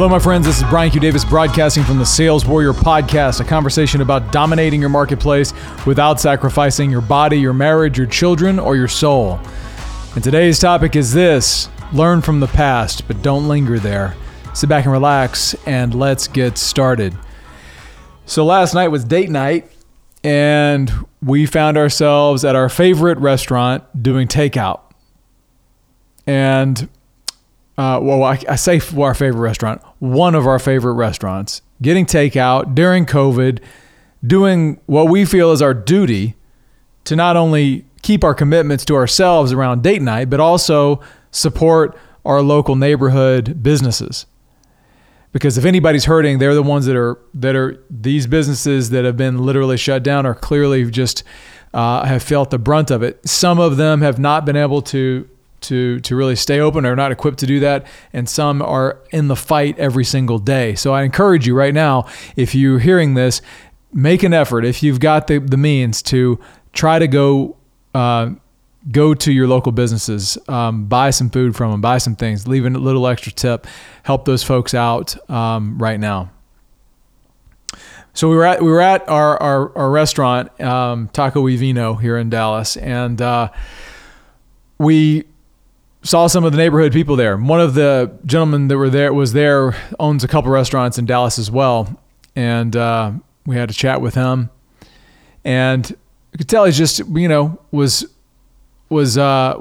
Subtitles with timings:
[0.00, 0.46] Hello, my friends.
[0.46, 0.98] This is Brian Q.
[0.98, 5.52] Davis broadcasting from the Sales Warrior Podcast, a conversation about dominating your marketplace
[5.84, 9.38] without sacrificing your body, your marriage, your children, or your soul.
[10.14, 14.16] And today's topic is this learn from the past, but don't linger there.
[14.54, 17.14] Sit back and relax, and let's get started.
[18.24, 19.70] So, last night was date night,
[20.24, 20.90] and
[21.22, 24.80] we found ourselves at our favorite restaurant doing takeout.
[26.26, 26.88] And
[27.80, 32.04] uh, well, I, I say for our favorite restaurant, one of our favorite restaurants, getting
[32.04, 33.60] takeout during COVID,
[34.22, 36.34] doing what we feel is our duty
[37.04, 42.42] to not only keep our commitments to ourselves around date night, but also support our
[42.42, 44.26] local neighborhood businesses.
[45.32, 49.16] Because if anybody's hurting, they're the ones that are that are these businesses that have
[49.16, 51.24] been literally shut down are clearly just
[51.72, 53.26] uh, have felt the brunt of it.
[53.26, 55.26] Some of them have not been able to
[55.62, 57.86] to to really stay open or not equipped to do that.
[58.12, 60.74] And some are in the fight every single day.
[60.74, 63.42] So i encourage you right now if you're hearing this
[63.92, 64.64] make an effort.
[64.64, 66.38] If you've got the, the means to
[66.72, 67.56] try to go
[67.94, 68.30] uh,
[68.90, 72.64] go to your local businesses um, buy some food from them buy some things leave
[72.64, 73.66] a little extra tip
[74.04, 76.30] help those folks out um, right now.
[78.12, 81.94] So we were at we were at our our, our restaurant um, Taco y Vino
[81.94, 83.50] here in Dallas, and uh,
[84.78, 85.24] we
[86.02, 87.36] saw some of the neighborhood people there.
[87.36, 91.38] One of the gentlemen that were there was there owns a couple restaurants in Dallas
[91.38, 92.00] as well,
[92.34, 93.12] and uh,
[93.46, 94.50] we had a chat with him,
[95.44, 98.06] and you could tell he just you know was
[98.88, 99.54] was uh,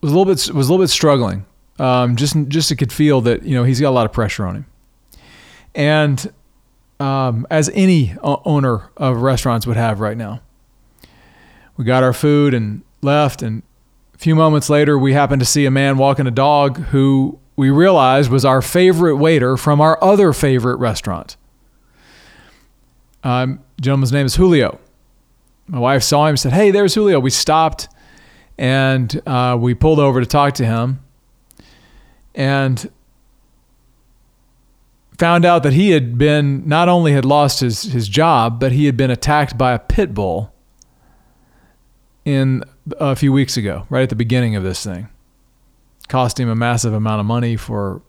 [0.00, 1.44] was a little bit was a little bit struggling.
[1.78, 4.46] Um, just just you could feel that you know he's got a lot of pressure
[4.46, 4.66] on him,
[5.74, 6.32] and
[7.00, 10.40] um, as any owner of restaurants would have right now.
[11.76, 13.62] We got our food and left, and
[14.22, 18.30] few moments later, we happened to see a man walking a dog who we realized
[18.30, 21.36] was our favorite waiter from our other favorite restaurant.
[23.24, 24.78] Um, gentleman's name is Julio.
[25.66, 27.88] My wife saw him, said, "Hey, there's Julio." We stopped,
[28.56, 31.00] and uh, we pulled over to talk to him,
[32.34, 32.90] and
[35.18, 38.86] found out that he had been not only had lost his his job, but he
[38.86, 40.52] had been attacked by a pit bull
[42.24, 42.64] in
[42.98, 45.08] a few weeks ago, right at the beginning of this thing.
[46.08, 48.02] Cost him a massive amount of money for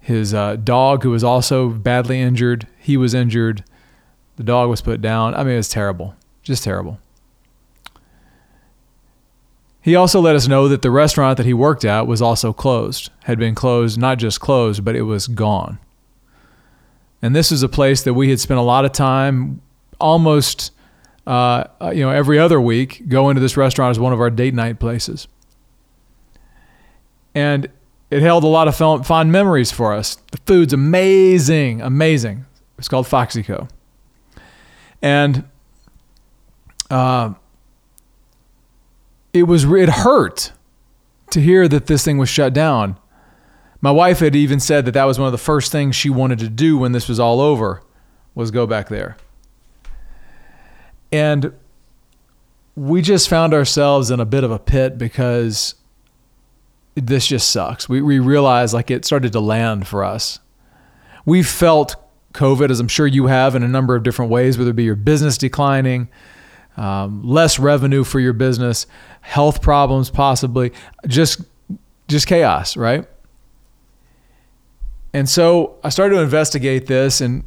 [0.00, 2.66] his uh, dog, who was also badly injured.
[2.78, 3.64] He was injured.
[4.36, 5.34] The dog was put down.
[5.34, 6.98] I mean, it was terrible, just terrible.
[9.80, 13.10] He also let us know that the restaurant that he worked at was also closed,
[13.24, 15.80] had been closed, not just closed, but it was gone.
[17.20, 19.60] And this is a place that we had spent a lot of time,
[20.00, 20.72] almost
[21.26, 24.54] uh, you know, every other week, go into this restaurant as one of our date
[24.54, 25.28] night places.
[27.34, 27.68] And
[28.10, 30.16] it held a lot of fond memories for us.
[30.32, 32.44] The food's amazing, amazing.
[32.76, 33.70] It's called Foxyco.
[35.00, 35.48] And
[36.90, 37.34] uh,
[39.32, 40.52] it was it hurt
[41.30, 42.98] to hear that this thing was shut down.
[43.80, 46.38] My wife had even said that that was one of the first things she wanted
[46.40, 47.82] to do when this was all over
[48.34, 49.16] was go back there.
[51.12, 51.52] And
[52.74, 55.74] we just found ourselves in a bit of a pit because
[56.94, 57.88] this just sucks.
[57.88, 60.40] We, we realized like it started to land for us.
[61.24, 61.96] We've felt
[62.32, 64.84] COVID, as I'm sure you have, in a number of different ways, whether it be
[64.84, 66.08] your business declining,
[66.76, 68.86] um, less revenue for your business,
[69.20, 70.72] health problems, possibly,
[71.06, 71.42] just
[72.08, 73.06] just chaos, right?
[75.14, 77.44] And so I started to investigate this and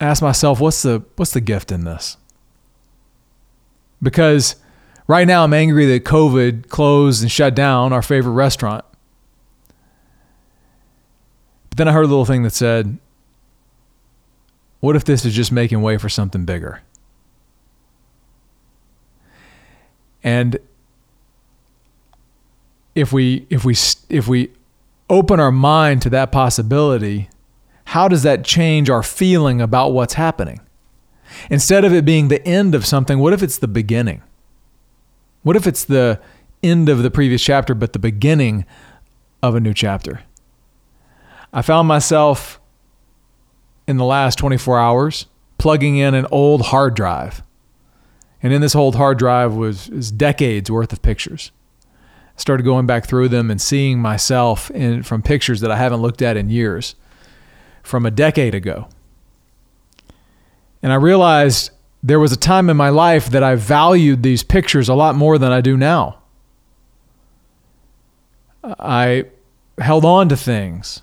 [0.00, 2.16] ask myself, what's the what's the gift in this?
[4.02, 4.56] Because
[5.06, 8.84] right now I'm angry that COVID closed and shut down our favorite restaurant.
[11.70, 12.98] But then I heard a little thing that said,
[14.80, 16.82] what if this is just making way for something bigger?
[20.22, 20.58] And
[22.94, 23.76] if we if we
[24.08, 24.50] if we
[25.08, 27.28] open our mind to that possibility,
[27.84, 30.60] how does that change our feeling about what's happening?
[31.50, 34.22] Instead of it being the end of something, what if it's the beginning?
[35.42, 36.20] What if it's the
[36.62, 38.64] end of the previous chapter, but the beginning
[39.42, 40.22] of a new chapter?
[41.52, 42.60] I found myself
[43.86, 45.26] in the last 24 hours
[45.58, 47.42] plugging in an old hard drive.
[48.42, 51.52] And in this old hard drive was, was decades worth of pictures.
[52.36, 56.02] I started going back through them and seeing myself in, from pictures that I haven't
[56.02, 56.94] looked at in years
[57.82, 58.88] from a decade ago.
[60.86, 64.88] And I realized there was a time in my life that I valued these pictures
[64.88, 66.18] a lot more than I do now.
[68.62, 69.24] I
[69.80, 71.02] held on to things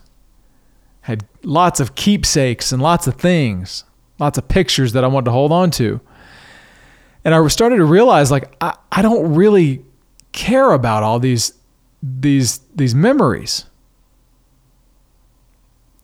[1.02, 3.84] had lots of keepsakes and lots of things,
[4.20, 6.00] lots of pictures that I wanted to hold on to.
[7.26, 9.84] And I started to realize like I, I don't really
[10.32, 11.56] care about all these
[12.02, 13.66] these these memories.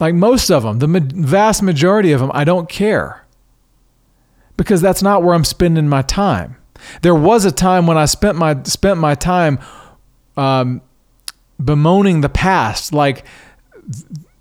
[0.01, 3.25] Like most of them, the vast majority of them, I don't care
[4.59, 6.57] because that's not where I'm spending my time.
[7.01, 9.57] There was a time when I spent my spent my time
[10.35, 10.81] um,
[11.63, 13.23] bemoaning the past, like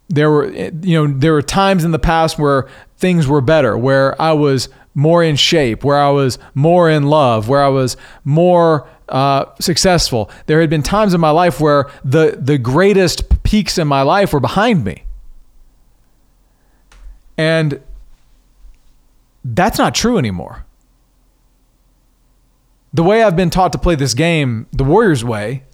[0.08, 4.20] there were you know there were times in the past where things were better, where
[4.20, 8.88] I was more in shape, where I was more in love, where I was more
[9.08, 10.32] uh, successful.
[10.46, 14.32] There had been times in my life where the the greatest peaks in my life
[14.32, 15.04] were behind me.
[17.36, 17.80] And
[19.54, 20.64] that's not true anymore.
[22.92, 25.64] The way I've been taught to play this game, the Warriors way,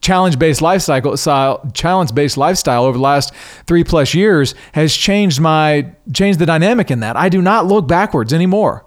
[0.00, 3.32] challenge-based lifestyle challenge-based lifestyle over the last
[3.66, 7.16] 3 plus years has changed my changed the dynamic in that.
[7.16, 8.84] I do not look backwards anymore.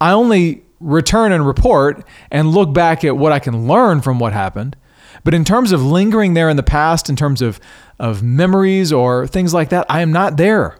[0.00, 4.32] I only return and report and look back at what I can learn from what
[4.32, 4.76] happened.
[5.22, 7.58] But in terms of lingering there in the past, in terms of,
[7.98, 10.76] of memories or things like that, I am not there.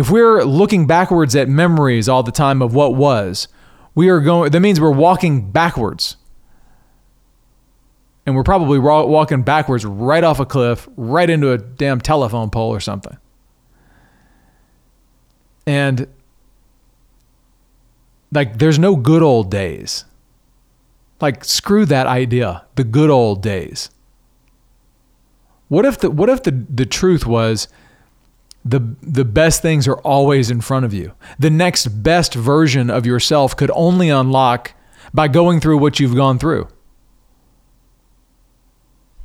[0.00, 3.48] If we're looking backwards at memories all the time of what was,
[3.94, 6.16] we are going, that means we're walking backwards.
[8.24, 12.70] And we're probably walking backwards right off a cliff, right into a damn telephone pole
[12.70, 13.18] or something.
[15.66, 16.06] And
[18.32, 20.06] like, there's no good old days.
[21.20, 22.64] Like, screw that idea.
[22.76, 23.90] The good old days.
[25.68, 27.68] What if the what if the, the truth was
[28.64, 31.12] the the best things are always in front of you.
[31.38, 34.72] The next best version of yourself could only unlock
[35.14, 36.68] by going through what you've gone through.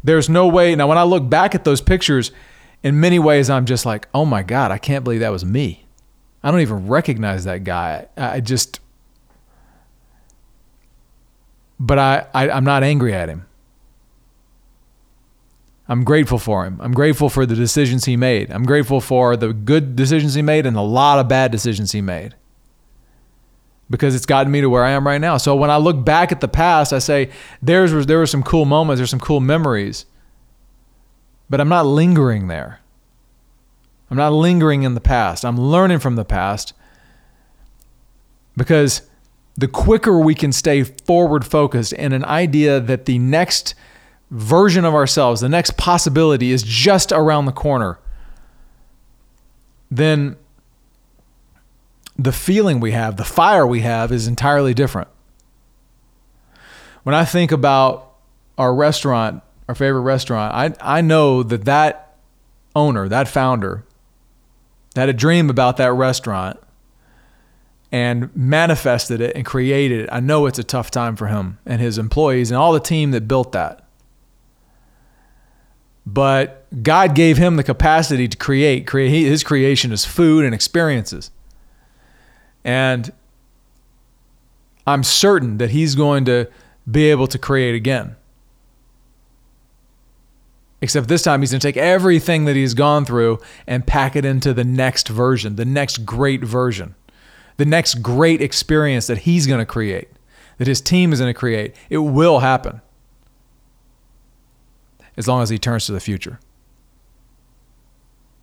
[0.04, 0.76] There's no way.
[0.76, 2.32] Now when I look back at those pictures,
[2.84, 5.86] in many ways I'm just like, "Oh my god, I can't believe that was me."
[6.44, 8.06] I don't even recognize that guy.
[8.16, 8.80] I just
[11.80, 13.46] but I, I I'm not angry at him.
[15.88, 16.80] I'm grateful for him.
[16.82, 18.52] I'm grateful for the decisions he made.
[18.52, 22.02] I'm grateful for the good decisions he made and a lot of bad decisions he
[22.02, 22.36] made.
[23.88, 25.38] Because it's gotten me to where I am right now.
[25.38, 27.30] So when I look back at the past, I say
[27.62, 30.08] there's there were some cool moments, there's some cool memories.
[31.52, 32.80] But I'm not lingering there.
[34.10, 35.46] I'm not lingering in the past.
[35.46, 36.74] I'm learning from the past.
[38.58, 39.04] Because
[39.56, 43.76] the quicker we can stay forward focused in an idea that the next
[44.31, 48.00] version of ourselves, the next possibility is just around the corner,
[49.89, 50.36] then
[52.18, 55.10] the feeling we have, the fire we have is entirely different.
[57.04, 58.13] When I think about
[58.57, 62.16] our restaurant, our favorite restaurant, I, I know that that
[62.75, 63.86] owner, that founder,
[64.95, 66.60] had a dream about that restaurant
[67.92, 71.81] and manifested it and created it, I know it's a tough time for him and
[71.81, 73.85] his employees and all the team that built that.
[76.06, 78.90] But God gave him the capacity to create.
[78.90, 81.31] his creation is food and experiences.
[82.64, 83.12] And
[84.85, 86.47] I'm certain that he's going to
[86.90, 88.16] be able to create again.
[90.81, 94.26] Except this time, he's going to take everything that he's gone through and pack it
[94.26, 96.94] into the next version, the next great version
[97.57, 100.09] the next great experience that he's going to create,
[100.57, 101.76] that his team is going to create.
[101.90, 102.81] It will happen
[105.18, 106.40] as long as he turns to the future,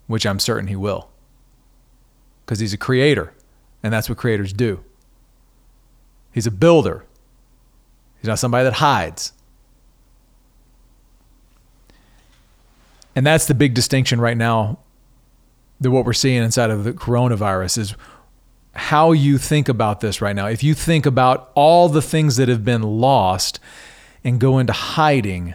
[0.06, 1.10] which I'm certain he will
[2.44, 3.32] because he's a creator,
[3.82, 4.84] and that's what creators do.
[6.32, 7.04] He's a builder,
[8.20, 9.32] he's not somebody that hides.
[13.14, 14.78] And that's the big distinction right now
[15.80, 17.94] that what we're seeing inside of the coronavirus is
[18.74, 20.46] how you think about this right now.
[20.46, 23.60] If you think about all the things that have been lost
[24.24, 25.54] and go into hiding,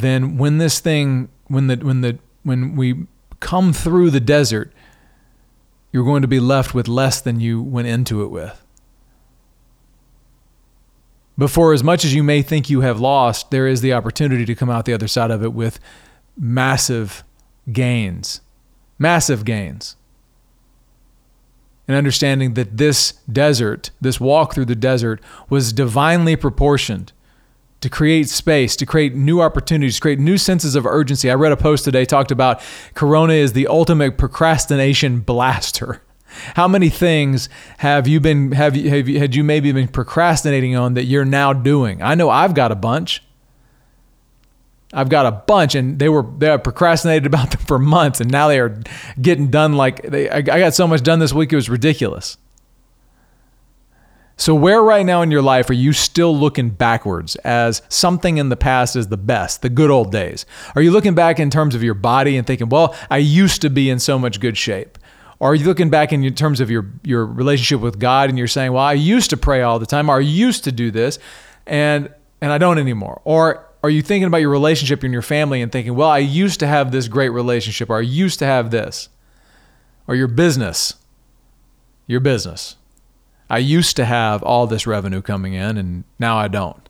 [0.00, 3.06] then when this thing, when the when the when we
[3.40, 4.72] come through the desert,
[5.92, 8.62] you're going to be left with less than you went into it with.
[11.38, 14.46] But for as much as you may think you have lost, there is the opportunity
[14.46, 15.78] to come out the other side of it with
[16.36, 17.24] massive
[17.70, 18.40] gains.
[18.98, 19.96] Massive gains
[21.88, 27.12] and understanding that this desert, this walk through the desert, was divinely proportioned
[27.86, 31.30] to create space, to create new opportunities, create new senses of urgency.
[31.30, 32.60] I read a post today talked about
[32.94, 36.02] Corona is the ultimate procrastination blaster.
[36.54, 40.74] How many things have you been have you, have you had you maybe been procrastinating
[40.74, 42.02] on that you're now doing?
[42.02, 43.22] I know I've got a bunch.
[44.92, 48.32] I've got a bunch, and they were they have procrastinated about them for months, and
[48.32, 48.82] now they are
[49.22, 49.74] getting done.
[49.74, 52.36] Like they, I, I got so much done this week, it was ridiculous.
[54.38, 58.50] So, where right now in your life are you still looking backwards as something in
[58.50, 60.44] the past is the best, the good old days?
[60.74, 63.70] Are you looking back in terms of your body and thinking, well, I used to
[63.70, 64.98] be in so much good shape?
[65.38, 68.46] Or are you looking back in terms of your, your relationship with God and you're
[68.46, 71.18] saying, well, I used to pray all the time, or I used to do this,
[71.66, 73.20] and, and I don't anymore?
[73.24, 76.60] Or are you thinking about your relationship in your family and thinking, well, I used
[76.60, 79.08] to have this great relationship, or I used to have this?
[80.06, 80.94] Or your business,
[82.06, 82.76] your business.
[83.48, 86.88] I used to have all this revenue coming in, and now I don't.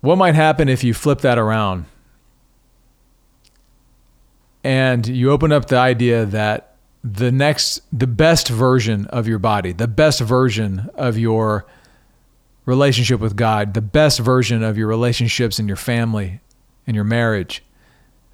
[0.00, 1.86] What might happen if you flip that around
[4.62, 9.72] and you open up the idea that the next, the best version of your body,
[9.72, 11.66] the best version of your
[12.64, 16.40] relationship with God, the best version of your relationships in your family,
[16.86, 17.62] in your marriage,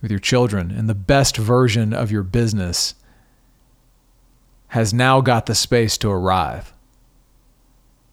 [0.00, 2.94] with your children, and the best version of your business
[4.70, 6.72] has now got the space to arrive.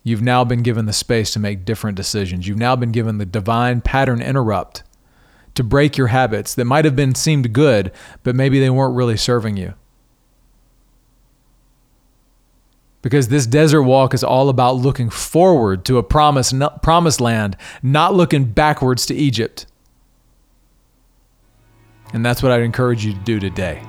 [0.04, 2.48] You've now been given the space to make different decisions.
[2.48, 4.84] You've now been given the divine pattern interrupt
[5.54, 7.92] to break your habits that might have been seemed good,
[8.24, 9.74] but maybe they weren't really serving you.
[13.02, 18.16] Because this desert walk is all about looking forward to a promise, promised land, not
[18.16, 19.66] looking backwards to Egypt.
[22.14, 23.84] And that's what I'd encourage you to do today.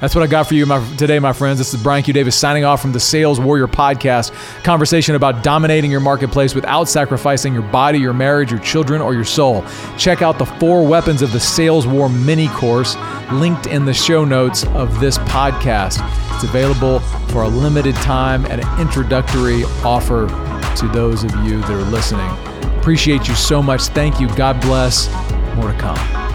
[0.00, 1.58] That's what I got for you my, today, my friends.
[1.58, 2.14] This is Brian Q.
[2.14, 4.32] Davis signing off from the Sales Warrior Podcast.
[4.62, 9.24] Conversation about dominating your marketplace without sacrificing your body, your marriage, your children, or your
[9.24, 9.64] soul.
[9.96, 12.96] Check out the four weapons of the Sales War mini course
[13.32, 15.98] linked in the show notes of this podcast.
[16.34, 17.00] It's available
[17.30, 20.28] for a limited time at an introductory offer
[20.76, 22.30] to those of you that are listening.
[22.78, 23.82] Appreciate you so much.
[23.82, 24.28] Thank you.
[24.36, 25.12] God bless.
[25.56, 26.27] More to come.